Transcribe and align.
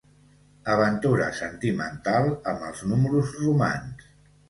Aventura 0.75 1.27
sentimental 1.41 2.33
amb 2.55 2.69
els 2.73 2.85
números 2.91 3.41
romans. 3.47 4.15